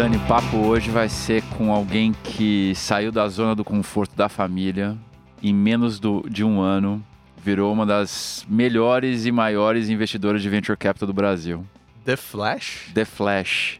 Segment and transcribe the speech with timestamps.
[0.00, 4.30] Dani, o papo hoje vai ser com alguém que saiu da zona do conforto da
[4.30, 4.96] família
[5.42, 7.04] em menos do, de um ano
[7.36, 11.66] virou uma das melhores e maiores investidoras de venture capital do Brasil.
[12.02, 12.90] The Flash?
[12.94, 13.78] The Flash.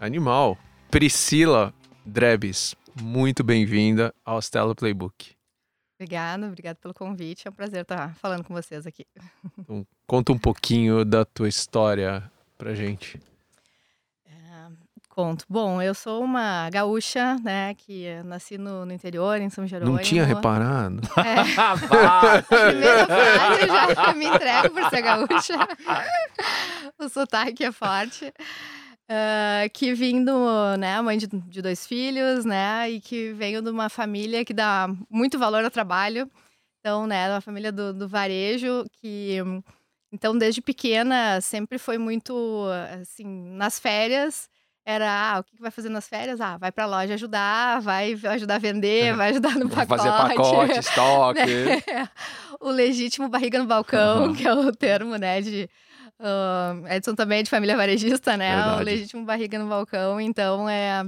[0.00, 0.56] Animal.
[0.90, 5.32] Priscila Drebes, muito bem-vinda ao Stella Playbook.
[6.00, 7.46] Obrigada, obrigada pelo convite.
[7.46, 9.04] É um prazer estar falando com vocês aqui.
[9.58, 12.22] Então, conta um pouquinho da tua história
[12.56, 13.20] pra gente.
[15.14, 15.44] Conto.
[15.46, 19.98] Bom, eu sou uma gaúcha, né, que nasci no, no interior, em São Jerônimo.
[19.98, 21.02] Não tinha reparado?
[21.22, 22.42] É.
[22.48, 25.68] Primeira frase, eu já me entrego por ser gaúcha.
[26.98, 28.24] o sotaque é forte.
[28.26, 30.32] Uh, que vindo,
[30.78, 34.88] né, mãe de, de, dois filhos, né, e que venho de uma família que dá
[35.10, 36.26] muito valor ao trabalho.
[36.80, 39.36] Então, né, uma família do, do varejo que...
[40.10, 42.66] Então, desde pequena, sempre foi muito,
[42.98, 44.50] assim, nas férias
[44.84, 46.40] era, ah, o que vai fazer nas férias?
[46.40, 50.02] Ah, vai pra loja ajudar, vai ajudar a vender, vai ajudar no pacote.
[50.02, 51.40] Fazer pacote, estoque.
[51.40, 52.08] Né?
[52.60, 54.34] O legítimo barriga no balcão, uhum.
[54.34, 55.70] que é o termo, né, de...
[56.18, 58.54] Uh, Edson também é de família varejista, né?
[58.54, 58.80] Verdade.
[58.80, 60.20] O legítimo barriga no balcão.
[60.20, 61.02] Então, é...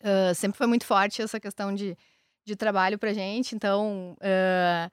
[0.00, 1.96] Uh, sempre foi muito forte essa questão de,
[2.44, 3.54] de trabalho pra gente.
[3.54, 4.16] Então...
[4.18, 4.90] Uh,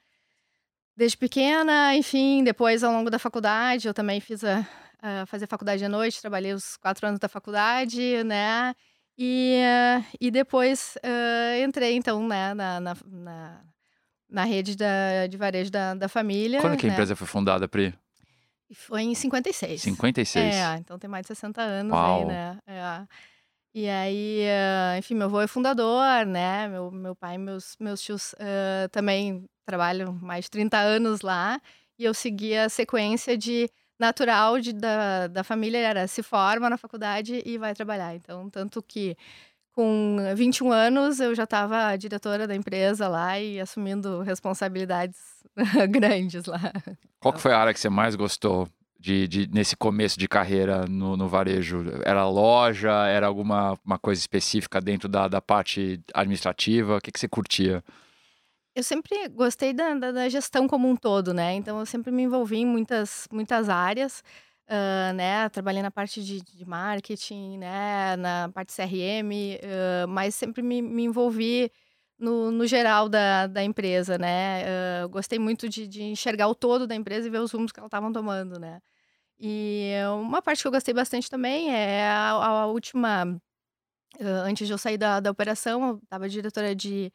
[0.95, 4.66] desde pequena, enfim, depois ao longo da faculdade, eu também fiz a,
[5.06, 8.75] uh, fazer faculdade à noite, trabalhei os quatro anos da faculdade, né?
[9.17, 13.61] E, uh, e depois uh, entrei, então, né, na, na, na,
[14.30, 16.59] na, rede da, de varejo da, da família.
[16.59, 16.92] Quando que né?
[16.92, 17.94] a empresa foi fundada, Pri?
[18.73, 19.83] Foi em 56.
[19.83, 20.56] 56?
[20.56, 22.22] É, então tem mais de 60 anos Uau.
[22.22, 22.58] aí, né?
[22.66, 23.08] É.
[23.76, 24.42] E aí,
[24.98, 26.67] enfim, meu avô é fundador, né?
[26.67, 28.33] Meu, meu pai e meus, meus tios
[28.92, 31.61] também trabalham mais de 30 anos lá.
[32.00, 36.77] E eu segui a sequência de natural de, da, da família era se forma na
[36.77, 38.15] faculdade e vai trabalhar.
[38.15, 39.15] Então, tanto que
[39.71, 45.17] com 21 anos eu já estava diretora da empresa lá e assumindo responsabilidades
[45.89, 46.71] grandes lá.
[47.20, 50.86] Qual que foi a área que você mais gostou de, de nesse começo de carreira
[50.87, 51.83] no, no, varejo?
[52.05, 53.05] Era loja?
[53.08, 56.97] Era alguma uma coisa específica dentro da, da parte administrativa?
[56.97, 57.83] O que, que você curtia?
[58.75, 61.53] Eu sempre gostei da, da, da, gestão como um todo, né?
[61.53, 64.21] Então eu sempre me envolvi em muitas, muitas áreas,
[64.69, 65.47] uh, né?
[65.49, 68.17] Trabalhei na parte de, de, marketing, né?
[68.17, 69.31] Na parte CRM,
[69.64, 71.71] uh, mas sempre me, me envolvi
[72.19, 74.65] no, no, geral da, da empresa, né?
[75.05, 77.80] Uh, gostei muito de, de, enxergar o todo da empresa e ver os rumos que
[77.80, 78.81] ela estavam tomando, né?
[79.39, 79.93] E
[80.23, 83.39] uma parte que eu gostei bastante também é a, a última.
[84.19, 87.11] antes de eu sair da, da operação, eu estava diretora de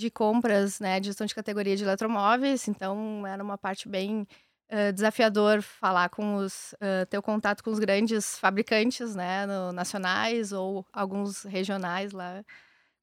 [0.00, 4.26] de compras, né, de gestão de categoria de eletromóveis, então era uma parte bem
[4.70, 9.72] uh, desafiador falar com os, uh, ter o contato com os grandes fabricantes, né, no,
[9.72, 12.42] nacionais ou alguns regionais lá,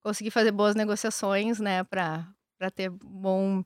[0.03, 2.25] conseguir fazer boas negociações, né, para
[2.73, 3.63] ter bom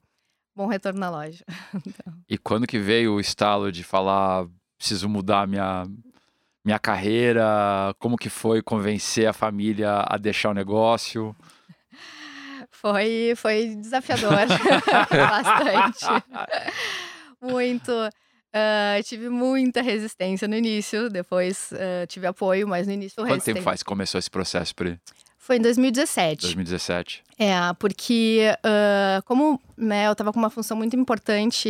[0.53, 1.46] bom retorno na loja.
[1.88, 2.14] então.
[2.28, 4.46] E quando que veio o estalo de falar
[4.78, 5.86] preciso mudar minha
[6.64, 11.36] minha carreira, como que foi convencer a família a deixar o negócio?
[12.81, 14.31] Foi, foi desafiador.
[15.12, 16.06] Bastante.
[17.40, 17.92] Muito.
[17.94, 23.44] Uh, tive muita resistência no início, depois uh, tive apoio, mas no início foi Quanto
[23.44, 25.00] tempo faz que começou esse processo, Pri?
[25.38, 26.41] Foi em 2017.
[26.41, 27.24] 2017.
[27.38, 31.70] É, porque uh, como né, eu estava com uma função muito importante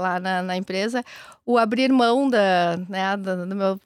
[0.00, 1.04] lá na, na, empresa,
[1.46, 3.80] o abrir mão da, né, do, do meu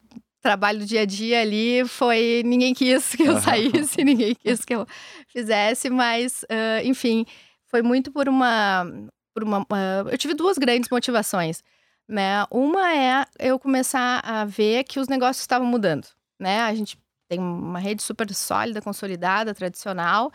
[0.45, 4.75] trabalho do dia a dia ali foi ninguém quis que eu saísse, ninguém quis que
[4.75, 4.87] eu
[5.29, 7.25] fizesse, mas uh, enfim,
[7.67, 8.87] foi muito por uma
[9.33, 11.65] por uma uh, eu tive duas grandes motivações,
[12.07, 12.45] né?
[12.51, 16.07] Uma é eu começar a ver que os negócios estavam mudando,
[16.39, 16.61] né?
[16.61, 20.31] A gente tem uma rede super sólida, consolidada, tradicional,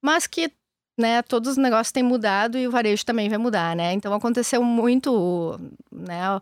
[0.00, 0.52] mas que
[0.96, 3.92] né, todos os negócios têm mudado e o varejo também vai mudar, né?
[3.92, 5.58] Então aconteceu muito,
[5.92, 6.40] né?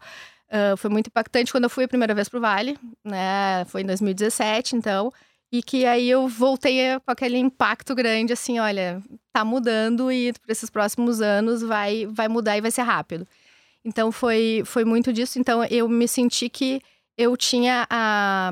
[0.56, 3.64] Uh, foi muito impactante quando eu fui a primeira vez pro Vale, né?
[3.66, 5.12] Foi em 2017, então.
[5.52, 10.52] E que aí eu voltei com aquele impacto grande, assim, olha, tá mudando e para
[10.52, 13.26] esses próximos anos vai, vai mudar e vai ser rápido.
[13.84, 15.38] Então foi, foi muito disso.
[15.38, 16.80] Então eu me senti que
[17.18, 18.50] eu tinha a,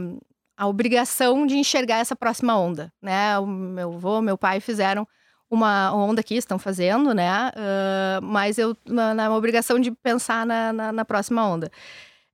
[0.56, 3.38] a obrigação de enxergar essa próxima onda, né?
[3.38, 5.06] O meu avô, meu pai fizeram
[5.50, 7.50] uma onda que estão fazendo, né?
[7.50, 11.70] Uh, mas eu na, na, obrigação de pensar na, na, na próxima onda.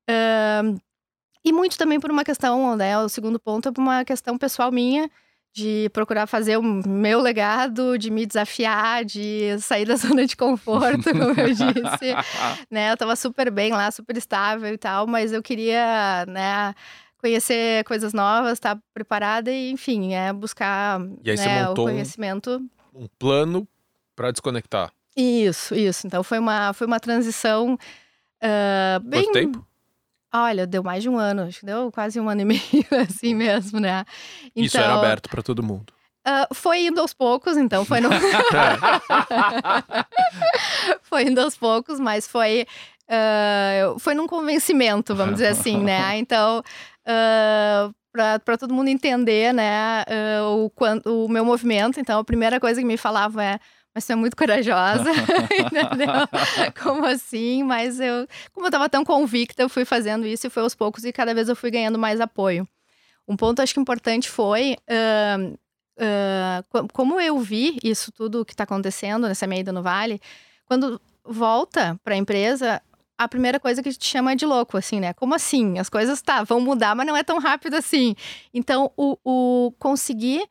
[0.08, 0.80] Uh,
[1.44, 2.98] e muito também por uma questão, né?
[2.98, 5.10] O segundo ponto é por uma questão pessoal minha
[5.52, 11.10] de procurar fazer o meu legado, de me desafiar, de sair da zona de conforto,
[11.10, 12.14] como eu disse,
[12.70, 12.92] né?
[12.92, 16.74] Eu tava super bem lá, super estável e tal, mas eu queria, né?
[17.20, 21.84] conhecer coisas novas, estar tá preparada e, enfim, é buscar e aí né, você montou
[21.84, 22.50] o conhecimento.
[22.56, 23.66] Um, um plano
[24.14, 24.92] para desconectar.
[25.16, 26.06] Isso, isso.
[26.06, 29.24] Então foi uma, foi uma transição uh, bem.
[29.24, 29.66] Quanto tempo?
[30.32, 32.60] Olha, deu mais de um ano, acho que deu quase um ano e meio,
[33.08, 34.04] assim mesmo, né?
[34.54, 35.92] Então, Isso era então, aberto para todo mundo.
[36.26, 38.10] Uh, foi indo aos poucos, então foi no...
[41.02, 42.66] foi indo aos poucos, mas foi
[43.10, 46.16] uh, foi num convencimento, vamos dizer assim, né?
[46.18, 46.62] Então,
[47.10, 50.70] uh, para todo mundo entender, né, uh,
[51.06, 52.00] o, o meu movimento.
[52.00, 53.60] Então, a primeira coisa que me falava é
[53.94, 55.10] mas você é muito corajosa,
[55.58, 56.08] entendeu?
[56.80, 57.62] Como assim?
[57.64, 61.04] Mas eu, como eu estava tão convicta, eu fui fazendo isso e foi aos poucos
[61.04, 62.68] e cada vez eu fui ganhando mais apoio.
[63.26, 65.58] Um ponto acho que importante foi uh,
[66.00, 70.20] uh, como eu vi isso tudo que está acontecendo nessa meia no Vale,
[70.66, 72.80] quando volta para a empresa,
[73.20, 75.12] a primeira coisa que gente chama de louco, assim, né?
[75.12, 75.78] Como assim?
[75.78, 78.16] As coisas tá, vão mudar, mas não é tão rápido assim.
[78.54, 80.42] Então, o, o conseguir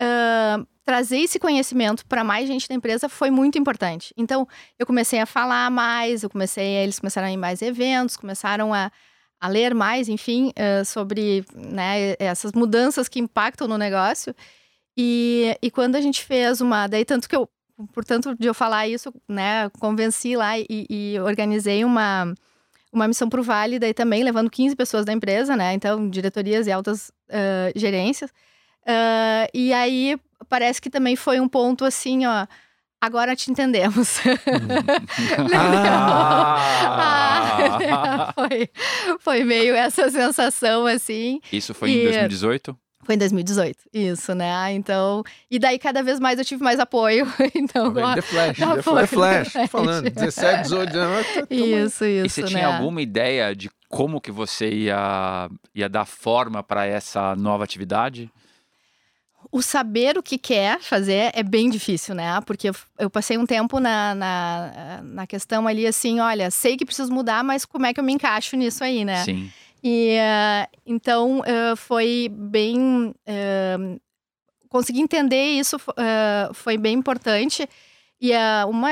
[0.00, 4.14] uh, trazer esse conhecimento para mais gente da empresa foi muito importante.
[4.16, 4.48] Então,
[4.78, 8.90] eu comecei a falar mais, eu comecei, eles começaram a ir mais eventos, começaram a,
[9.38, 14.34] a ler mais, enfim, uh, sobre né, essas mudanças que impactam no negócio.
[14.96, 16.86] E, e quando a gente fez uma.
[16.86, 17.50] Daí, tanto que eu
[17.92, 22.32] portanto, de eu falar isso, né, convenci lá e, e organizei uma,
[22.92, 26.66] uma missão para o Vale, daí também levando 15 pessoas da empresa, né, então diretorias
[26.66, 28.30] e altas uh, gerências.
[28.82, 30.18] Uh, e aí
[30.48, 32.46] parece que também foi um ponto assim, ó.
[33.00, 34.18] Agora te entendemos.
[35.54, 36.56] ah!
[37.92, 38.70] ah, foi,
[39.20, 41.38] foi meio essa sensação assim.
[41.52, 42.00] Isso foi e...
[42.00, 42.78] em 2018?
[43.04, 44.72] Foi em 2018, isso, né?
[44.72, 47.26] Então, e daí cada vez mais eu tive mais apoio.
[47.54, 49.70] Então, ó, The Flash, The, Flash, Flash, Flash.
[49.70, 51.26] falando, 17, 18 anos.
[51.50, 52.04] Isso, isso.
[52.04, 52.48] E você né?
[52.48, 58.30] tinha alguma ideia de como que você ia, ia dar forma para essa nova atividade?
[59.52, 62.40] O saber o que quer fazer é bem difícil, né?
[62.44, 66.84] Porque eu, eu passei um tempo na, na, na questão ali assim, olha, sei que
[66.84, 69.22] preciso mudar, mas como é que eu me encaixo nisso aí, né?
[69.24, 69.50] Sim.
[69.84, 73.14] E uh, então uh, foi bem.
[73.28, 74.00] Uh,
[74.70, 75.76] conseguir entender isso
[76.54, 77.68] foi bem importante.
[78.20, 78.32] E
[78.66, 78.88] uma,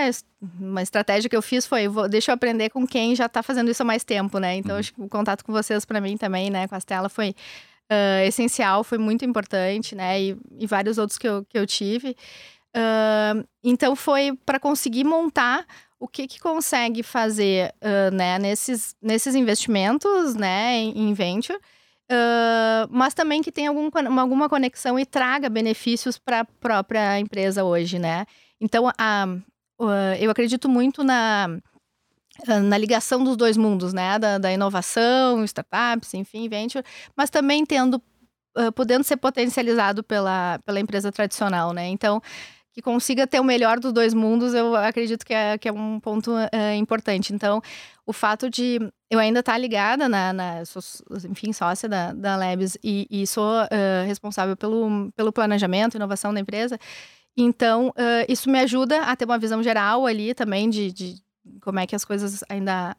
[0.61, 3.71] uma estratégia que eu fiz foi: vou, deixa eu aprender com quem já está fazendo
[3.71, 4.55] isso há mais tempo, né?
[4.57, 4.81] Então, uhum.
[4.81, 7.35] acho que o contato com vocês, para mim também, né, com a Stella, foi
[8.27, 10.21] essencial, foi muito importante, né?
[10.21, 12.17] E, e, vários outros que eu, que eu tive.
[13.63, 15.67] então, foi para conseguir montar
[16.03, 23.15] o que, que consegue fazer uh, né, nesses, nesses investimentos né, em venture, uh, mas
[23.15, 23.89] também que tenha algum,
[24.19, 28.27] alguma conexão e traga benefícios para a própria empresa hoje, né?
[28.61, 29.29] Então, a,
[29.81, 31.47] uh, eu acredito muito na,
[32.49, 34.19] na ligação dos dois mundos, né?
[34.19, 36.85] Da, da inovação, startups, enfim, venture,
[37.17, 38.03] mas também tendo,
[38.75, 41.87] podendo ser potencializado pela, pela empresa tradicional, né?
[41.87, 42.21] Então,
[42.73, 46.01] que consiga ter o melhor dos dois mundos, eu acredito que é, que é um
[46.01, 47.35] ponto uh, importante.
[47.35, 47.61] Então,
[48.07, 48.81] o fato de
[49.11, 50.83] eu ainda estar tá ligada na, na sou,
[51.31, 56.41] enfim, sócia da, da Labs e, e sou uh, responsável pelo, pelo planejamento, inovação da
[56.41, 56.79] empresa,
[57.37, 61.15] então uh, isso me ajuda a ter uma visão geral ali também de, de
[61.61, 62.97] como é que as coisas ainda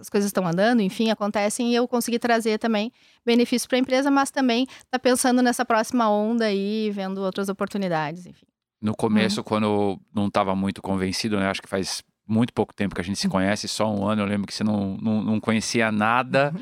[0.00, 2.92] as coisas estão andando, enfim, acontecem e eu consegui trazer também
[3.24, 8.26] benefícios para a empresa, mas também tá pensando nessa próxima onda aí, vendo outras oportunidades,
[8.26, 8.49] enfim.
[8.80, 9.44] No começo, uhum.
[9.44, 11.48] quando não estava muito convencido, né?
[11.48, 14.22] Acho que faz muito pouco tempo que a gente se conhece, só um ano.
[14.22, 16.54] Eu lembro que você não, não, não conhecia nada,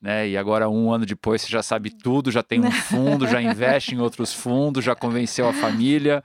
[0.00, 0.28] né?
[0.28, 3.94] E agora, um ano depois, você já sabe tudo, já tem um fundo, já investe
[3.94, 6.22] em outros fundos, já convenceu a família.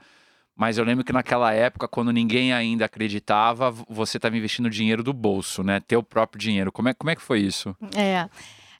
[0.54, 5.12] Mas eu lembro que naquela época, quando ninguém ainda acreditava, você estava investindo dinheiro do
[5.12, 5.78] bolso, né?
[5.78, 6.72] Teu próprio dinheiro.
[6.72, 7.76] Como é, como é que foi isso?
[7.96, 8.28] É.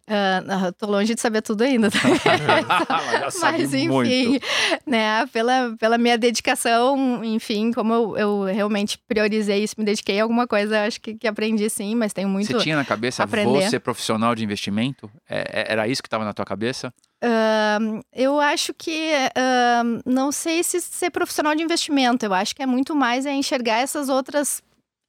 [0.08, 1.90] Uh, tô longe de saber tudo ainda.
[1.90, 1.98] Tá?
[3.42, 4.46] Mas, enfim, muito.
[4.86, 10.22] né, pela, pela minha dedicação, enfim, como eu, eu, realmente priorizei isso, me dediquei a
[10.22, 12.46] alguma coisa, acho que, que aprendi sim, mas tenho muito.
[12.46, 13.50] Você tinha na cabeça aprender.
[13.50, 15.10] vou ser profissional de investimento?
[15.28, 16.92] É, é era isso que estava na tua cabeça?
[17.22, 22.62] Uh, eu acho que uh, não sei se ser profissional de investimento, eu acho que
[22.62, 24.62] é muito mais é enxergar essas outras,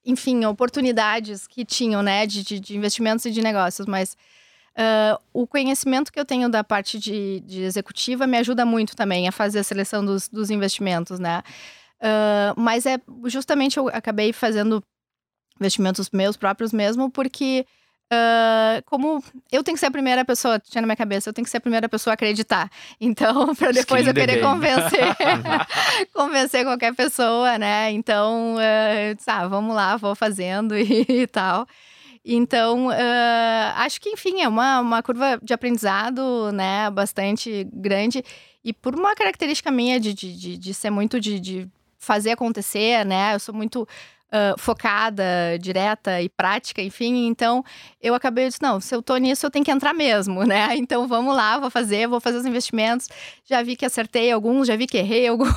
[0.06, 4.18] enfim, oportunidades que tinham, né, de, de, de investimentos e de negócios, mas
[4.79, 9.27] Uh, o conhecimento que eu tenho da parte de, de, executiva me ajuda muito também
[9.27, 11.43] a fazer a seleção dos, dos investimentos, né?
[12.00, 14.81] Uh, mas é justamente eu acabei fazendo
[15.59, 17.65] investimentos meus próprios mesmo, porque
[18.09, 19.21] uh, como
[19.51, 21.57] eu tenho que ser a primeira pessoa, tinha na minha cabeça, eu tenho que ser
[21.57, 22.71] a primeira pessoa a acreditar.
[23.01, 25.15] Então, para depois Skin eu querer convencer,
[26.13, 27.91] convencer qualquer pessoa, né?
[27.91, 31.67] Então, uh, ah, vamos lá, vou fazendo e, e tal.
[32.24, 38.24] Então, uh, acho que, enfim, é uma, uma curva de aprendizado, né, bastante grande.
[38.64, 43.06] E por uma característica minha de, de, de, de ser muito de, de fazer acontecer,
[43.06, 43.36] né?
[43.36, 43.88] Eu sou muito
[44.29, 45.24] uh, focada,
[45.59, 47.27] direta e prática, enfim.
[47.27, 47.63] Então,
[48.01, 50.75] eu acabei disse, não, se eu tô nisso, eu tenho que entrar mesmo, né?
[50.75, 53.07] Então, vamos lá, vou fazer, vou fazer os investimentos.
[53.45, 55.53] Já vi que acertei alguns, já vi que errei alguns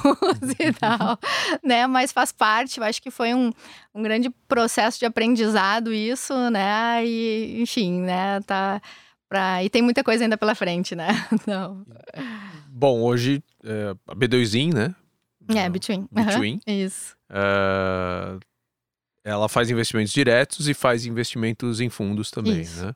[0.59, 1.19] e tal,
[1.63, 1.87] né?
[1.87, 3.53] Mas faz parte, eu acho que foi um,
[3.95, 7.05] um grande processo de aprendizado isso, né?
[7.05, 8.41] E, enfim, né?
[8.43, 8.81] Tá...
[9.29, 9.65] Pra...
[9.65, 11.09] E tem muita coisa ainda pela frente, né?
[11.33, 11.85] Então...
[12.69, 14.95] Bom, hoje é, a B2In, né?
[15.49, 16.09] É, Between.
[16.11, 16.61] Between.
[16.67, 16.75] Uhum.
[16.75, 17.17] Isso.
[17.31, 18.41] Uh,
[19.25, 22.87] ela faz investimentos diretos e faz investimentos em fundos também, Isso.
[22.87, 22.93] né?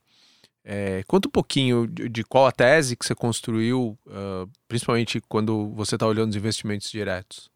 [0.68, 5.72] É, conta um pouquinho de, de, qual a tese que você construiu, uh, principalmente quando
[5.76, 7.48] você está olhando os investimentos diretos.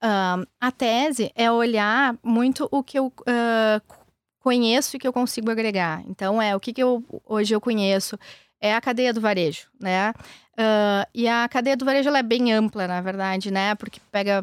[0.00, 3.94] Uh, a tese é olhar muito o que eu uh,
[4.38, 6.04] conheço e que eu consigo agregar.
[6.06, 8.16] Então, é o que, que eu hoje eu conheço
[8.60, 10.12] é a cadeia do varejo, né?
[11.14, 13.76] e a cadeia do varejo ela é bem ampla, na verdade, né?
[13.76, 14.42] Porque pega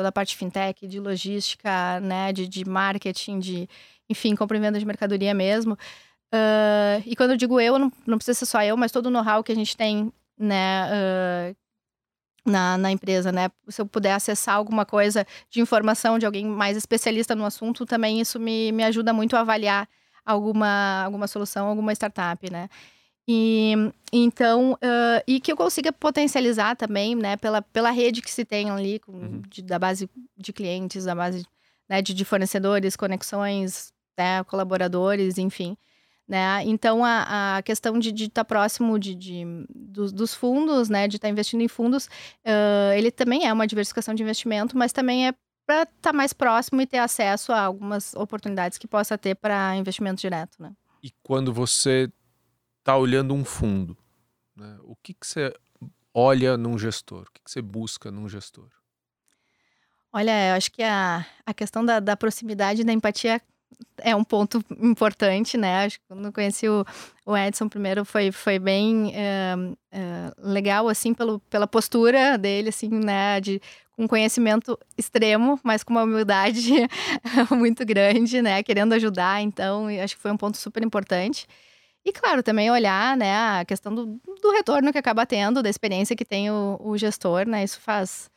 [0.00, 3.68] toda a parte fintech, de logística, né, de, de marketing, de,
[4.08, 5.74] enfim, compra e venda de mercadoria mesmo.
[6.32, 9.10] Uh, e quando eu digo eu, não, não precisa ser só eu, mas todo o
[9.10, 11.56] know-how que a gente tem, né, uh,
[12.50, 13.50] na, na empresa, né?
[13.68, 18.20] Se eu puder acessar alguma coisa de informação de alguém mais especialista no assunto, também
[18.20, 19.86] isso me, me ajuda muito a avaliar
[20.24, 22.70] alguma, alguma solução, alguma startup, né?
[23.32, 23.74] E
[24.12, 28.68] então, uh, e que eu consiga potencializar também, né, pela, pela rede que se tem
[28.68, 29.42] ali, com, uhum.
[29.48, 31.46] de, da base de clientes, da base
[31.88, 35.76] né, de, de fornecedores, conexões, né, colaboradores, enfim.
[36.26, 36.64] Né?
[36.64, 41.14] Então, a, a questão de estar tá próximo de, de dos, dos, fundos, né, de
[41.14, 45.28] estar tá investindo em fundos, uh, ele também é uma diversificação de investimento, mas também
[45.28, 45.34] é
[45.64, 49.76] para estar tá mais próximo e ter acesso a algumas oportunidades que possa ter para
[49.76, 50.60] investimento direto.
[50.60, 50.72] Né?
[51.00, 52.10] E quando você
[52.90, 53.96] está olhando um fundo,
[54.56, 54.76] né?
[54.82, 55.54] o que, que você
[56.12, 57.22] olha num gestor?
[57.22, 58.68] O que, que você busca num gestor?
[60.12, 63.40] Olha, eu acho que a, a questão da, da proximidade e da empatia
[63.98, 65.84] é um ponto importante, né?
[65.84, 66.84] Acho que quando conheci o,
[67.24, 69.54] o Edson primeiro foi, foi bem é,
[69.92, 73.40] é, legal, assim, pelo, pela postura dele, assim, né?
[73.40, 76.72] De, com conhecimento extremo, mas com uma humildade
[77.56, 78.64] muito grande, né?
[78.64, 81.46] Querendo ajudar, então, acho que foi um ponto super importante.
[82.04, 86.16] E, claro, também olhar né, a questão do, do retorno que acaba tendo, da experiência
[86.16, 87.62] que tem o, o gestor, né?
[87.62, 88.30] Isso faz,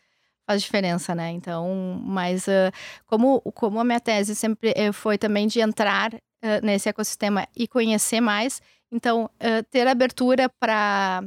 [0.45, 1.31] faz diferença, né?
[1.31, 2.71] Então, mas uh,
[3.05, 6.19] como, como a minha tese sempre eh, foi também de entrar uh,
[6.61, 11.23] nesse ecossistema e conhecer mais, então, uh, ter abertura para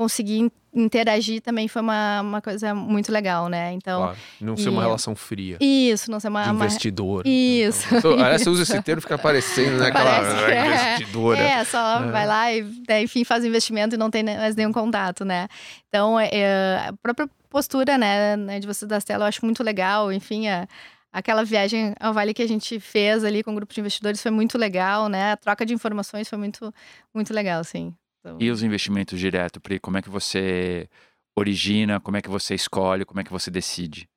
[0.00, 3.74] conseguir interagir também foi uma, uma coisa muito legal, né?
[3.74, 4.00] Então.
[4.00, 4.18] Claro.
[4.40, 4.68] Não ser e...
[4.70, 5.58] uma relação fria.
[5.60, 6.48] Isso, não ser uma.
[6.48, 7.26] Investidor.
[7.26, 7.30] Uma...
[7.30, 7.94] Isso.
[7.94, 9.88] Então, você usa esse termo fica aparecendo, né?
[9.88, 11.38] Aquela é, investidora.
[11.38, 12.10] É, só é.
[12.10, 15.48] vai lá e, né, enfim, faz investimento e não tem mais nenhum contato, né?
[15.90, 19.62] Então, é, é a própria postura, né, né de você da Stella, eu acho muito
[19.62, 20.10] legal.
[20.10, 20.66] Enfim, a,
[21.12, 24.22] aquela viagem ao Vale que a gente fez ali com o um grupo de investidores
[24.22, 25.32] foi muito legal, né?
[25.32, 26.72] A troca de informações foi muito,
[27.14, 27.94] muito legal, sim.
[28.20, 28.36] Então...
[28.40, 29.78] E os investimentos direto, Pri?
[29.78, 30.88] Como é que você
[31.34, 32.00] origina?
[32.00, 33.04] Como é que você escolhe?
[33.04, 34.08] Como é que você decide?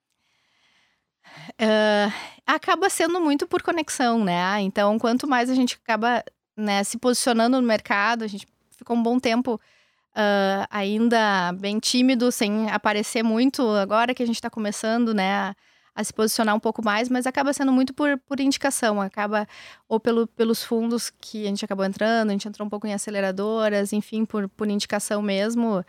[1.54, 2.14] Uh,
[2.46, 4.62] acaba sendo muito por conexão, né?
[4.62, 6.24] Então, quanto mais a gente acaba
[6.56, 8.46] né, se posicionando no mercado, a gente
[8.78, 13.68] ficou um bom tempo uh, ainda bem tímido, sem aparecer muito.
[13.70, 15.34] Agora que a gente está começando, né?
[15.34, 15.56] a
[16.02, 19.46] se posicionar um pouco mais, mas acaba sendo muito por, por indicação, acaba
[19.88, 22.94] ou pelo, pelos fundos que a gente acabou entrando, a gente entrou um pouco em
[22.94, 25.84] aceleradoras, enfim, por, por indicação mesmo,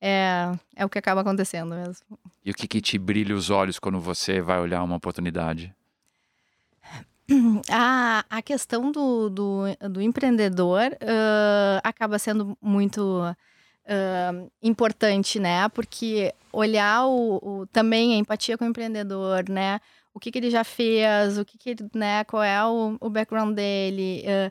[0.00, 2.18] é, é o que acaba acontecendo mesmo.
[2.44, 5.74] E o que, que te brilha os olhos quando você vai olhar uma oportunidade?
[7.70, 13.22] A, a questão do, do, do empreendedor uh, acaba sendo muito
[13.86, 15.68] uh, importante, né?
[15.68, 19.80] Porque olhar o, o, também a empatia com o empreendedor, né?
[20.12, 22.24] O que, que ele já fez, o que, que né?
[22.24, 24.24] Qual é o, o background dele.
[24.24, 24.50] Uh,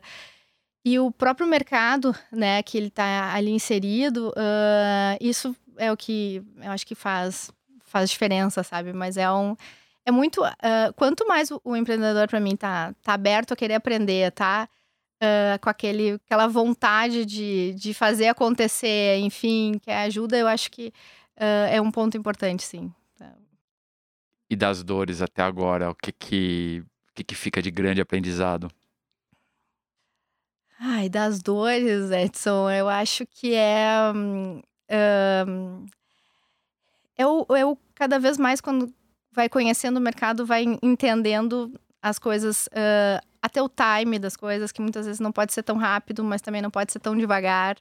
[0.84, 6.42] e o próprio mercado, né, que ele está ali inserido, uh, isso é o que
[6.62, 7.50] eu acho que faz,
[7.84, 8.92] faz diferença, sabe?
[8.92, 9.56] Mas é um.
[10.06, 10.42] É muito.
[10.42, 14.68] Uh, quanto mais o, o empreendedor, para mim, tá, tá aberto a querer aprender, tá?
[15.20, 20.88] Uh, com aquele, aquela vontade de, de fazer acontecer, enfim, que ajuda, eu acho que
[21.36, 22.92] uh, é um ponto importante, sim.
[24.50, 28.68] E das dores até agora, o que que, o que, que fica de grande aprendizado?
[30.76, 34.10] Ai, das dores, Edson, eu acho que é.
[34.12, 34.60] Um,
[35.46, 35.86] um,
[37.16, 38.92] eu, eu cada vez mais, quando
[39.30, 41.72] vai conhecendo o mercado, vai entendendo
[42.02, 45.62] as coisas uh, a ter o time das coisas, que muitas vezes não pode ser
[45.62, 47.76] tão rápido, mas também não pode ser tão devagar,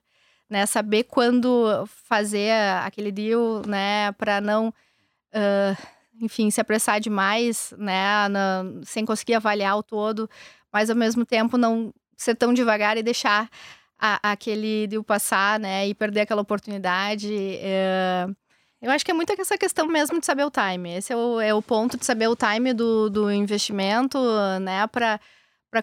[0.50, 0.66] né?
[0.66, 2.52] Saber quando fazer
[2.84, 4.12] aquele deal, né?
[4.14, 5.78] Para não, uh,
[6.20, 8.28] enfim, se apressar demais, né?
[8.30, 10.30] Na, sem conseguir avaliar o todo,
[10.74, 13.50] mas ao mesmo tempo não ser tão devagar e deixar
[13.98, 15.88] a, aquele deal passar, né?
[15.88, 17.32] E perder aquela oportunidade.
[17.32, 18.36] Uh,
[18.82, 20.96] eu acho que é muito essa questão mesmo de saber o time.
[20.96, 24.18] Esse é o, é o ponto de saber o time do, do investimento,
[24.62, 24.88] né?
[24.88, 25.20] Para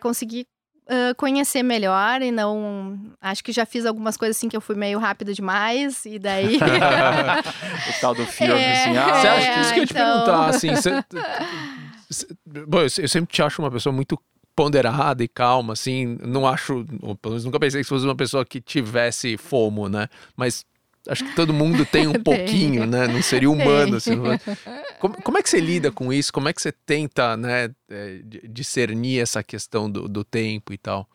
[0.00, 0.46] conseguir
[0.86, 2.98] uh, conhecer melhor e não.
[3.20, 6.56] Acho que já fiz algumas coisas assim que eu fui meio rápida demais, e daí.
[6.58, 9.92] o tal do fear é, assim, ah, Você acha que isso que eu ia te
[9.92, 10.12] então...
[10.12, 10.74] perguntar, assim.
[10.74, 10.90] Você...
[12.66, 14.18] Bom, eu sempre te acho uma pessoa muito
[14.54, 16.16] ponderada e calma, assim.
[16.22, 16.84] Não acho,
[17.20, 20.08] pelo menos nunca pensei que fosse uma pessoa que tivesse fomo, né?
[20.36, 20.64] Mas
[21.08, 22.22] acho que todo mundo tem um tem.
[22.22, 23.06] pouquinho, né?
[23.06, 23.96] Não seria humano.
[23.96, 24.16] Assim,
[24.98, 26.32] como, como, é que você lida com isso?
[26.32, 31.08] Como é que você tenta, né, é, discernir essa questão do, do tempo e tal?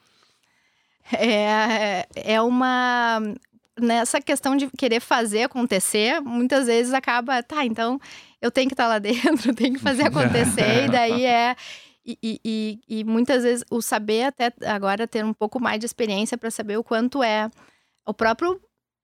[1.14, 3.20] É, é uma.
[3.80, 8.00] Nessa questão de querer fazer acontecer, muitas vezes acaba, tá, então
[8.42, 11.56] eu tenho que estar lá dentro, tenho que fazer acontecer, e daí é.
[12.04, 16.36] E, e, e, muitas vezes o saber até agora ter um pouco mais de experiência
[16.36, 17.48] para saber o quanto é
[18.04, 18.60] o próprio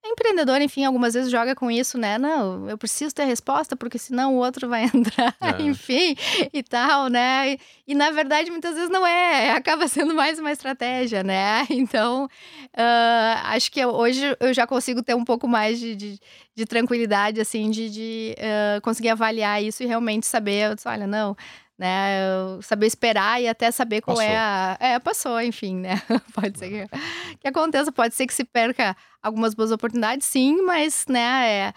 [0.06, 2.18] empreendedor, enfim, algumas vezes joga com isso, né?
[2.18, 5.62] Não, eu preciso ter resposta, porque senão o outro vai entrar, é.
[5.62, 6.16] enfim,
[6.54, 7.54] e tal, né?
[7.54, 11.66] E, e, na verdade, muitas vezes não é, acaba sendo mais uma estratégia, né?
[11.70, 16.20] Então, uh, acho que hoje eu já consigo ter um pouco mais de, de,
[16.56, 21.36] de tranquilidade, assim, de, de uh, conseguir avaliar isso e realmente saber, disse, olha, não
[21.78, 22.20] né?
[22.62, 24.36] Saber esperar e até saber qual é passou.
[24.36, 24.78] é a.
[24.80, 26.02] É, passou, enfim, né?
[26.34, 26.98] pode ser que,
[27.40, 31.74] que, aconteça, pode ser que se perca algumas boas oportunidades, sim, mas, né, é.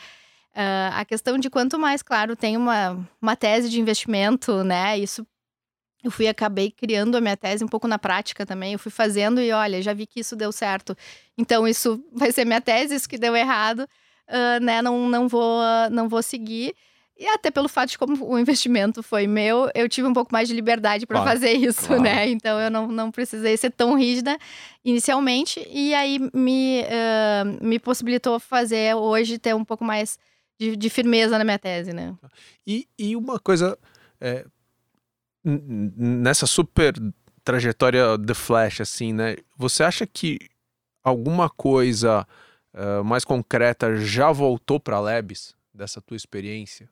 [0.53, 4.99] Uh, a questão de quanto mais, claro, tem uma, uma tese de investimento, né?
[4.99, 5.25] Isso
[6.03, 8.73] eu fui acabei criando a minha tese um pouco na prática também.
[8.73, 10.97] Eu fui fazendo e olha, já vi que isso deu certo.
[11.37, 13.87] Então isso vai ser minha tese, isso que deu errado,
[14.29, 14.83] uh, né?
[14.83, 16.75] Não, não vou não vou seguir.
[17.21, 20.49] E até pelo fato de como o investimento foi meu, eu tive um pouco mais
[20.49, 22.03] de liberdade para claro, fazer isso, claro.
[22.03, 22.27] né?
[22.31, 24.39] Então eu não, não precisei ser tão rígida
[24.83, 25.63] inicialmente.
[25.71, 30.19] E aí me, uh, me possibilitou fazer hoje ter um pouco mais
[30.59, 32.17] de, de firmeza na minha tese, né?
[32.67, 33.79] E, e uma coisa.
[34.19, 34.47] É,
[35.45, 36.95] nessa super
[37.45, 39.37] trajetória The Flash, assim, né?
[39.59, 40.39] Você acha que
[41.05, 42.27] alguma coisa
[42.73, 46.89] uh, mais concreta já voltou para Labs dessa tua experiência?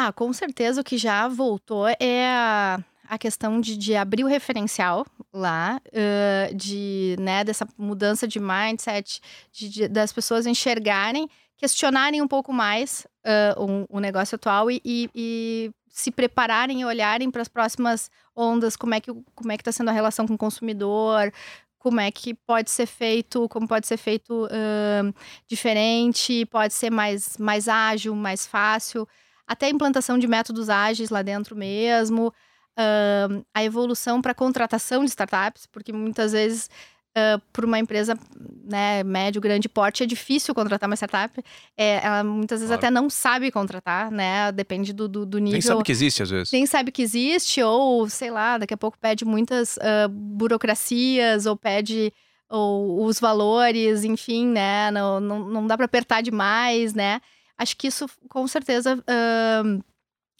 [0.00, 4.28] Ah, com certeza o que já voltou é a, a questão de, de abrir o
[4.28, 12.22] referencial lá, uh, de, né, dessa mudança de mindset, de, de, das pessoas enxergarem, questionarem
[12.22, 17.42] um pouco mais uh, o, negócio atual e, e, e se prepararem e olharem para
[17.42, 20.38] as próximas ondas, como é que como é que está sendo a relação com o
[20.38, 21.32] consumidor,
[21.76, 25.12] como é que pode ser feito, como pode ser feito uh,
[25.48, 29.04] diferente, pode ser mais, mais ágil, mais fácil
[29.48, 35.10] até a implantação de métodos ágeis lá dentro mesmo, uh, a evolução para contratação de
[35.10, 36.68] startups, porque muitas vezes
[37.16, 38.16] Uh, por uma empresa
[38.62, 41.42] né, médio, grande porte, é difícil contratar uma startup.
[41.76, 42.78] É, ela muitas vezes claro.
[42.78, 44.52] até não sabe contratar, né?
[44.52, 45.52] Depende do, do, do, nível.
[45.54, 46.52] Nem sabe que existe, às vezes.
[46.52, 51.56] Nem sabe que existe, ou sei lá, daqui a pouco pede muitas uh, burocracias, ou
[51.56, 52.12] pede
[52.48, 54.90] ou, os valores, enfim, né?
[54.92, 57.20] Não, não, não dá para apertar demais, né?
[57.58, 59.84] Acho que isso, com certeza, uh,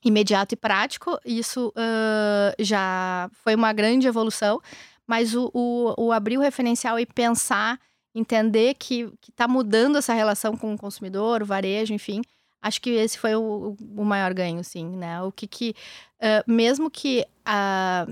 [0.05, 4.61] imediato e prático, isso uh, já foi uma grande evolução,
[5.07, 7.81] mas o, o, o, abrir o referencial e pensar,
[8.15, 12.21] entender que está mudando essa relação com o consumidor, o varejo, enfim,
[12.63, 15.21] acho que esse foi o, o maior ganho, sim, né?
[15.23, 15.75] O que que,
[16.21, 18.07] uh, mesmo que a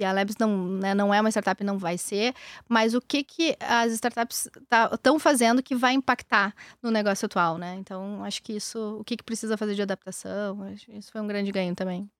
[0.00, 2.32] que a Labs não, né, não é uma startup, não vai ser,
[2.66, 4.48] mas o que, que as startups
[4.94, 7.74] estão tá, fazendo que vai impactar no negócio atual, né?
[7.74, 11.52] Então, acho que isso, o que, que precisa fazer de adaptação, isso foi um grande
[11.52, 12.10] ganho também.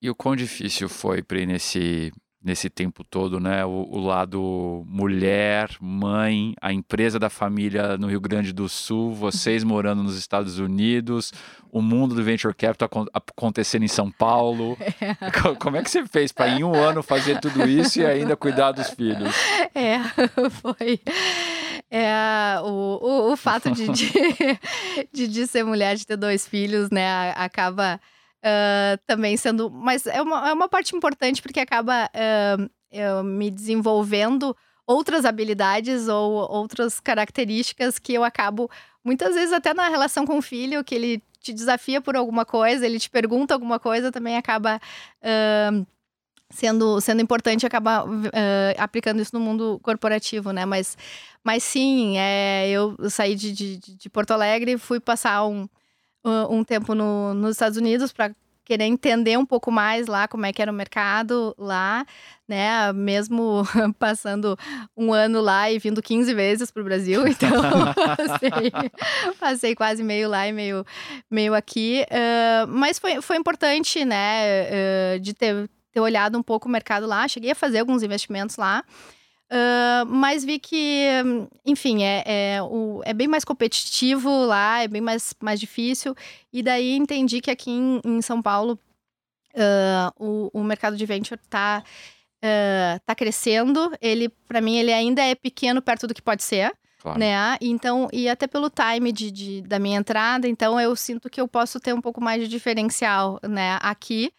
[0.00, 3.64] E o quão difícil foi, Pri, nesse nesse tempo todo, né?
[3.66, 9.62] O, o, lado mulher, mãe, a empresa da família no Rio Grande do Sul, vocês
[9.64, 11.32] morando nos Estados Unidos,
[11.70, 14.76] o mundo do venture capital acontecendo em São Paulo.
[15.00, 15.14] É.
[15.54, 18.72] Como é que você fez para em um ano fazer tudo isso e ainda cuidar
[18.72, 19.34] dos filhos?
[19.74, 19.98] É,
[20.50, 21.00] foi.
[21.90, 24.12] É, o, o, o fato de, de,
[25.12, 27.98] de, de ser mulher, de ter dois filhos, né, acaba
[28.44, 29.70] uh, também sendo.
[29.70, 36.32] Mas é uma, é uma parte importante porque acaba uh, me desenvolvendo outras habilidades ou
[36.50, 38.68] outras características que eu acabo,
[39.04, 42.84] muitas vezes, até na relação com o filho, que ele te desafia por alguma coisa,
[42.84, 44.80] ele te pergunta alguma coisa, também acaba.
[45.22, 45.86] Uh,
[46.50, 48.20] sendo, sendo importante acabar uh,
[48.76, 50.66] aplicando isso no mundo corporativo, né?
[50.66, 50.98] Mas,
[51.44, 55.68] mas sim, é, eu saí de, de, de Porto Alegre, fui passar um,
[56.24, 58.34] um tempo no, nos Estados Unidos para
[58.70, 62.06] querer entender um pouco mais lá como é que era o mercado lá,
[62.46, 62.92] né?
[62.92, 63.64] Mesmo
[63.98, 64.56] passando
[64.96, 67.50] um ano lá e vindo 15 vezes para o Brasil, então
[68.16, 68.72] passei,
[69.40, 70.84] passei, quase meio lá e meio,
[71.28, 72.06] meio aqui.
[72.10, 75.16] Uh, mas foi, foi importante, né?
[75.16, 77.26] Uh, de ter, ter olhado um pouco o mercado lá.
[77.26, 78.84] Cheguei a fazer alguns investimentos lá.
[79.50, 81.08] Uh, mas vi que,
[81.66, 86.14] enfim, é, é, o, é bem mais competitivo lá, é bem mais, mais difícil.
[86.52, 88.78] E daí entendi que aqui em, em São Paulo
[89.54, 91.82] uh, o, o mercado de venture está
[92.44, 93.92] uh, tá crescendo.
[94.00, 96.72] Ele, para mim, ele ainda é pequeno perto do que pode ser.
[97.00, 97.18] Claro.
[97.18, 97.56] Né?
[97.60, 101.48] Então, e até pelo time de, de, da minha entrada, então eu sinto que eu
[101.48, 104.30] posso ter um pouco mais de diferencial né, aqui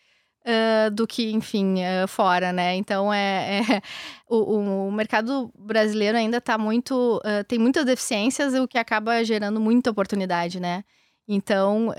[0.45, 2.75] uh, do que, enfim, uh, fora, né?
[2.75, 3.81] Então, é, é
[4.29, 7.21] o, o, mercado brasileiro ainda está muito...
[7.25, 10.83] Uh, tem muitas deficiências, o que acaba gerando muita oportunidade, né?
[11.27, 11.93] Então,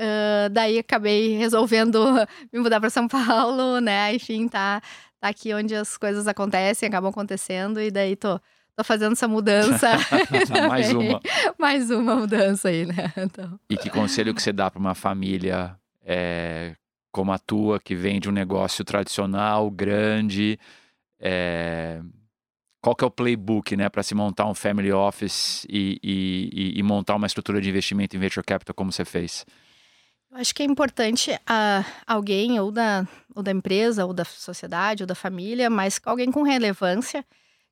[0.50, 1.98] daí acabei resolvendo
[2.52, 4.14] me mudar para São Paulo, né?
[4.14, 4.82] Enfim, tá,
[5.18, 8.38] tá aqui onde as coisas acontecem, acabam acontecendo, e daí tô
[8.76, 9.88] tô fazendo essa mudança.
[10.68, 11.20] Mais uma.
[11.58, 13.12] Mais uma mudança aí, né?
[13.16, 13.58] Então...
[13.70, 16.74] E que conselho que você dá para uma família é,
[17.12, 20.58] como a tua, que vem de um negócio tradicional, grande.
[21.20, 22.00] É...
[22.80, 26.82] Qual que é o playbook, né, para se montar um family office e, e, e,
[26.82, 29.46] montar uma estrutura de investimento em venture capital como você fez?
[30.32, 35.04] Eu acho que é importante uh, alguém ou da, ou da empresa, ou da sociedade,
[35.04, 37.24] ou da família, mas alguém com relevância,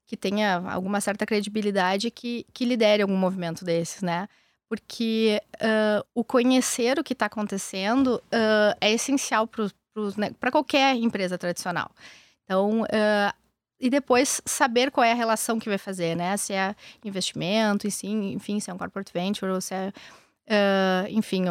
[0.06, 4.28] que tenha alguma certa credibilidade, que, que lidere algum movimento desses, né?
[4.70, 9.68] Porque uh, o conhecer o que está acontecendo uh, é essencial para
[10.16, 11.90] né, qualquer empresa tradicional.
[12.44, 13.34] Então, uh,
[13.80, 16.36] e depois saber qual é a relação que vai fazer, né?
[16.36, 21.44] Se é investimento, enfim, enfim se é um corporate venture ou se é, enfim,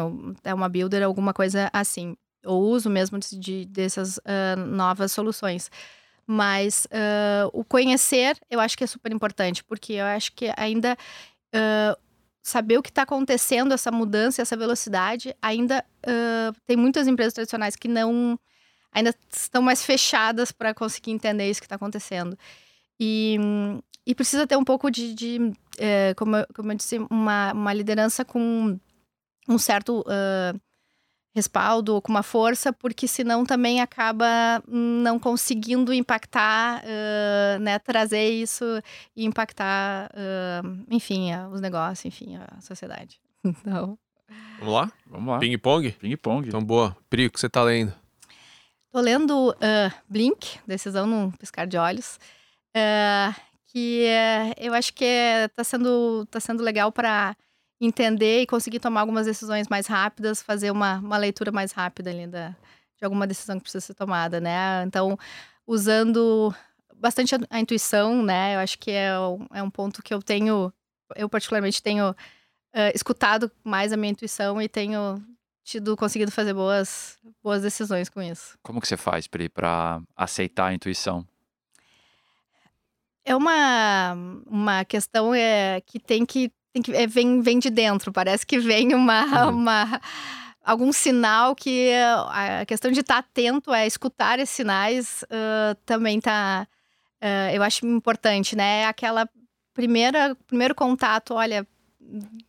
[0.44, 2.16] é uma builder, alguma coisa assim.
[2.46, 4.20] Ou uso mesmo de, de dessas
[4.68, 5.72] novas soluções.
[6.24, 6.86] Mas
[7.52, 10.96] o conhecer, eu acho que é super importante, porque eu acho que ainda
[12.42, 17.76] saber o que está acontecendo, essa mudança, essa velocidade, ainda uh, tem muitas empresas tradicionais
[17.76, 18.38] que não
[18.92, 22.36] ainda estão mais fechadas para conseguir entender isso que está acontecendo.
[22.98, 23.38] E,
[24.06, 27.72] e, precisa ter um pouco de, de é, como, eu, como eu disse, uma, uma
[27.72, 28.78] liderança com
[29.48, 30.60] um certo uh,
[31.34, 38.28] respaldo ou com uma força, porque senão também acaba não conseguindo impactar, uh, né, trazer
[38.30, 38.64] isso
[39.16, 43.20] e impactar, uh, enfim, os negócios, enfim, a sociedade.
[43.42, 43.98] Então...
[44.58, 44.92] Vamos lá?
[45.06, 45.38] Vamos lá.
[45.40, 45.90] Ping pong?
[45.92, 46.46] Ping pong.
[46.46, 46.96] Então, boa.
[47.08, 47.92] Pri, o que você tá lendo?
[48.92, 52.18] Tô lendo uh, Blink, Decisão num Piscar de Olhos,
[53.66, 54.04] que
[54.58, 57.34] eu acho que está sendo, tá sendo legal para
[57.80, 62.26] entender e conseguir tomar algumas decisões mais rápidas, fazer uma, uma leitura mais rápida ali
[62.26, 64.84] da, de alguma decisão que precisa ser tomada, né?
[64.84, 65.18] Então,
[65.66, 66.54] usando
[66.94, 68.54] bastante a, intuição, né?
[68.56, 69.12] Eu acho que é,
[69.54, 70.72] é um ponto que eu tenho,
[71.16, 75.22] eu particularmente tenho uh, escutado mais a minha intuição e tenho
[75.64, 78.58] tido conseguido fazer boas, boas decisões com isso.
[78.62, 81.26] Como que você faz, Pri, para aceitar a intuição?
[83.24, 84.14] É uma,
[84.46, 88.58] uma questão é, que tem que tem que, é, vem, vem de dentro, parece que
[88.58, 89.56] vem uma, uhum.
[89.56, 90.00] uma
[90.64, 91.90] algum sinal que
[92.28, 96.66] a questão de estar atento a escutar esses sinais uh, também está
[97.20, 98.86] uh, eu acho importante, né?
[98.86, 99.28] Aquela
[99.74, 101.66] primeira primeiro contato, olha,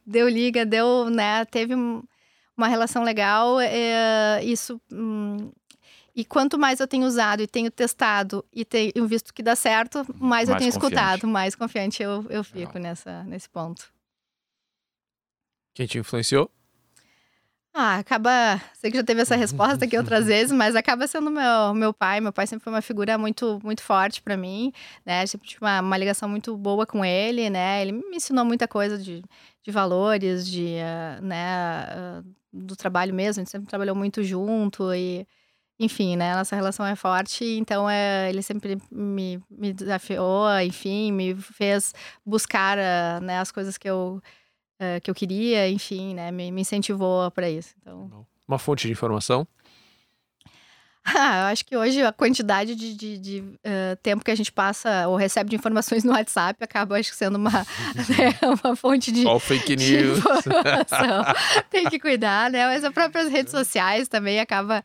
[0.05, 1.45] deu liga, deu, né?
[1.45, 5.51] Teve uma relação legal, é, isso um,
[6.15, 10.05] e quanto mais eu tenho usado e tenho testado e tenho visto que dá certo,
[10.19, 10.93] mais, mais eu tenho confiante.
[10.93, 13.91] escutado, mais confiante eu, eu fico nessa, nesse ponto.
[15.73, 16.51] Quem te influenciou?
[17.73, 18.61] Ah, acaba.
[18.73, 22.19] Sei que já teve essa resposta aqui outras vezes, mas acaba sendo meu, meu pai.
[22.19, 24.73] Meu pai sempre foi uma figura muito, muito forte para mim,
[25.05, 25.25] né?
[25.25, 27.81] Sempre tive uma, uma ligação muito boa com ele, né?
[27.81, 29.23] Ele me ensinou muita coisa de,
[29.63, 30.75] de valores, de,
[31.19, 31.85] uh, né,
[32.19, 33.39] uh, do trabalho mesmo.
[33.39, 35.25] A gente sempre trabalhou muito junto e,
[35.79, 36.35] enfim, né?
[36.35, 41.93] Nossa relação é forte, então é, ele sempre me, me desafiou, enfim, me fez
[42.25, 44.21] buscar uh, né, as coisas que eu
[44.81, 46.31] uh, que eu queria, enfim, né?
[46.31, 47.75] Me, me incentivou para isso.
[47.79, 48.25] Então...
[48.47, 49.47] Uma fonte de informação?
[51.03, 54.51] Ah, eu acho que hoje a quantidade de, de, de uh, tempo que a gente
[54.51, 57.49] passa ou recebe de informações no WhatsApp acaba, acho sendo uma,
[58.07, 60.19] né, uma fonte de, Só fake news.
[61.71, 62.67] Tem que cuidar, né?
[62.67, 64.83] Mas as próprias redes sociais também acaba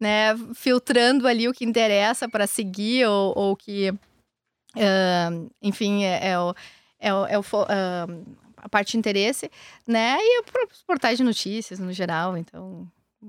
[0.00, 6.38] né, filtrando ali o que interessa para seguir ou, ou que, uh, enfim, é, é,
[6.38, 6.54] o,
[6.98, 9.50] é, o, é o uh, a parte de interesse,
[9.86, 10.16] né?
[10.18, 12.88] E os portais de notícias no geral, então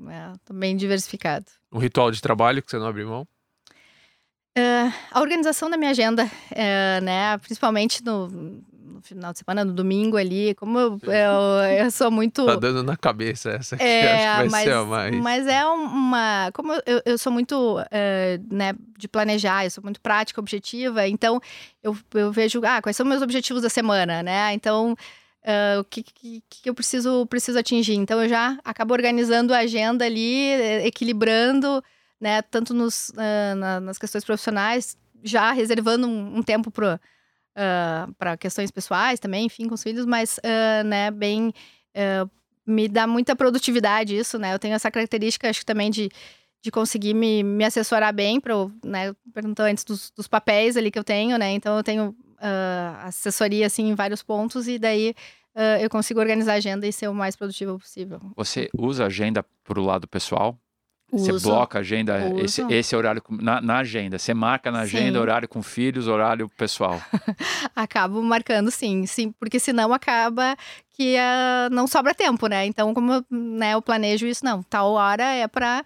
[0.10, 1.46] é também diversificado.
[1.72, 3.28] Um ritual de trabalho que você não abre mão?
[4.58, 7.38] Uh, a organização da minha agenda, uh, né?
[7.40, 12.46] Principalmente no, no, final de semana, no domingo ali, como eu, eu, eu sou muito.
[12.46, 15.16] Tá dando na cabeça essa aqui, é, acho que vai mas, ser a mais.
[15.18, 16.52] Mas é uma.
[16.54, 21.42] Como eu, eu sou muito uh, né, de planejar, eu sou muito prática, objetiva, então
[21.84, 24.54] eu, eu vejo, ah, quais são meus objetivos da semana, né?
[24.54, 24.96] Então.
[25.46, 27.94] Uh, o que, que, que, eu preciso, preciso atingir.
[27.94, 30.50] Então, eu já acabo organizando a agenda ali,
[30.84, 31.84] equilibrando,
[32.20, 32.42] né?
[32.42, 37.00] Tanto nos, uh, na, nas questões profissionais, já reservando um, um tempo para
[37.56, 40.40] uh, questões pessoais também, enfim, com os filhos, mas,
[40.84, 41.54] né, bem...
[42.66, 44.52] me dá muita produtividade isso, né?
[44.52, 46.10] Eu tenho essa característica, acho que também de,
[46.64, 49.14] de conseguir me, me assessorar bem, para né?
[49.32, 51.52] Perguntou antes dos, dos papéis ali que eu tenho, né?
[51.52, 55.16] Então, eu tenho uh, assessoria assim em vários pontos e daí
[55.56, 58.20] uh, eu consigo organizar a agenda e ser o mais produtivo possível.
[58.36, 60.58] Você usa a agenda para o lado pessoal?
[61.12, 64.18] Uso, você bloca a agenda, esse, esse horário na, na, agenda.
[64.18, 65.18] Você marca na agenda sim.
[65.18, 67.00] horário com filhos, horário pessoal.
[67.76, 70.58] Acabo marcando sim, sim, porque senão acaba
[70.92, 72.66] que uh, não sobra tempo, né?
[72.66, 75.84] Então, como né, eu planejo isso, não, tal hora é para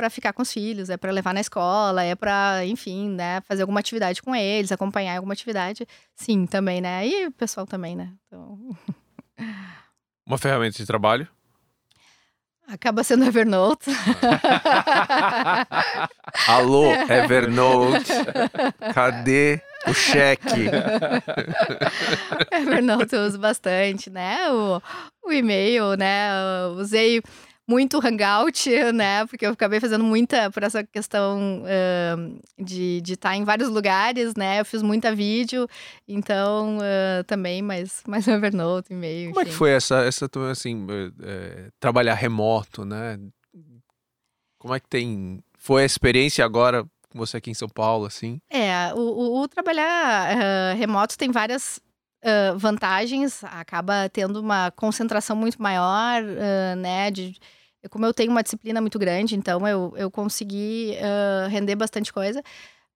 [0.00, 3.60] para ficar com os filhos, é para levar na escola, é para, enfim, né, fazer
[3.60, 5.86] alguma atividade com eles, acompanhar alguma atividade.
[6.16, 7.06] Sim, também, né?
[7.06, 8.10] E o pessoal também, né?
[8.26, 8.58] Então...
[10.24, 11.28] Uma ferramenta de trabalho?
[12.66, 13.90] Acaba sendo Evernote.
[16.48, 18.12] Alô, Evernote.
[18.94, 20.70] Cadê o cheque?
[22.52, 24.50] Evernote eu uso bastante, né?
[24.50, 24.80] O,
[25.24, 26.30] o e-mail, né?
[26.64, 27.20] Eu usei
[27.70, 29.24] muito hangout, né?
[29.26, 34.34] Porque eu acabei fazendo muita por essa questão uh, de estar tá em vários lugares,
[34.34, 34.58] né?
[34.60, 35.68] Eu fiz muita vídeo,
[36.08, 39.30] então uh, também, mas mais Evernote, e-mail.
[39.30, 39.50] Como enfim.
[39.50, 40.84] é que foi essa, essa assim,
[41.22, 43.20] é, trabalhar remoto, né?
[44.58, 45.40] Como é que tem.
[45.56, 48.40] Foi a experiência agora com você aqui em São Paulo, assim?
[48.50, 51.80] É, o, o, o trabalhar uh, remoto tem várias
[52.22, 57.34] Uh, vantagens, acaba tendo uma concentração muito maior, uh, né, de,
[57.88, 62.42] como eu tenho uma disciplina muito grande, então eu, eu consegui uh, render bastante coisa.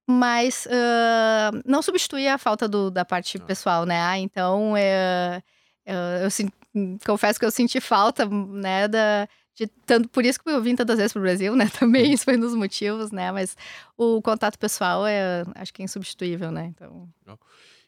[0.06, 4.02] Mas uh, não substitui a falta do, da parte pessoal, né?
[4.02, 5.94] Ah, então, eu,
[6.24, 10.76] eu, confesso que eu senti falta, né, da, de tanto por isso que eu vim
[10.76, 11.70] tantas vezes para o Brasil, né?
[11.78, 13.32] Também isso foi um dos motivos, né?
[13.32, 13.56] Mas
[13.96, 16.66] o contato pessoal é, acho que é insubstituível, né?
[16.66, 17.08] Então.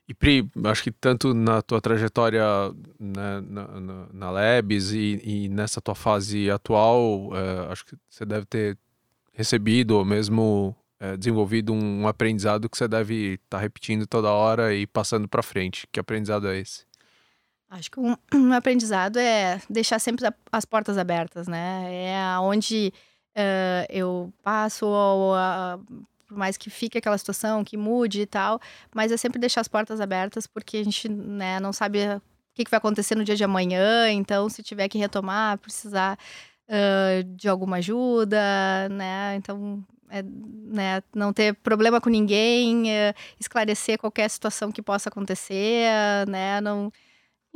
[0.09, 2.45] E Pri, acho que tanto na tua trajetória
[2.99, 8.25] né, na, na, na Labs e, e, nessa tua fase atual, é, acho que você
[8.25, 8.79] deve ter
[9.33, 14.73] recebido ou mesmo é, desenvolvido um aprendizado que você deve estar tá repetindo toda hora
[14.75, 15.88] e passando para frente.
[15.90, 16.87] Que aprendizado é esse?
[17.69, 21.85] Acho que um, um, aprendizado é deixar sempre as portas abertas, né?
[22.11, 22.92] É onde
[23.37, 28.61] uh, eu passo ou uh, por mais que fique aquela situação, que mude e tal,
[28.95, 32.23] mas é sempre deixar as portas abertas, porque a gente né, não sabe o
[32.55, 36.19] que, que vai acontecer no dia de amanhã, então se tiver que retomar, precisar
[36.69, 39.37] uh, de alguma ajuda, né?
[39.37, 45.89] Então, é, né, não ter problema com ninguém, uh, esclarecer qualquer situação que possa acontecer,
[46.29, 46.61] né?
[46.61, 46.93] Não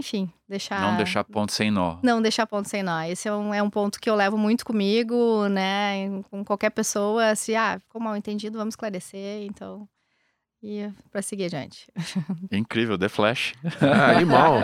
[0.01, 0.81] enfim, deixar.
[0.81, 1.99] Não deixar ponto sem nó.
[2.03, 3.03] Não deixar ponto sem nó.
[3.03, 6.23] Esse é um, é um ponto que eu levo muito comigo, né?
[6.31, 9.87] Com qualquer pessoa, se, ah, ficou mal entendido, vamos esclarecer, então.
[10.63, 11.87] E para seguir adiante.
[12.53, 13.55] Incrível, The Flash.
[13.81, 14.61] Ah, animal.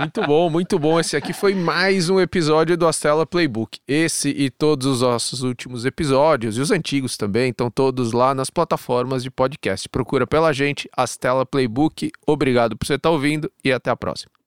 [0.00, 0.98] muito bom, muito bom.
[0.98, 3.80] Esse aqui foi mais um episódio do Astela Playbook.
[3.86, 8.50] Esse e todos os nossos últimos episódios, e os antigos também, estão todos lá nas
[8.50, 9.88] plataformas de podcast.
[9.88, 12.10] Procura pela gente, Astela Playbook.
[12.26, 14.37] Obrigado por você estar ouvindo e até a próxima.